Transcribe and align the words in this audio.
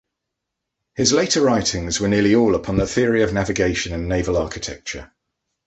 His 0.95 1.13
later 1.13 1.41
writings 1.43 1.99
were 1.99 2.07
nearly 2.09 2.33
all 2.33 2.55
upon 2.55 2.77
the 2.77 2.87
theory 2.87 3.21
of 3.21 3.33
navigation 3.33 3.93
and 3.93 4.09
naval 4.09 4.35
architecture. 4.35 5.11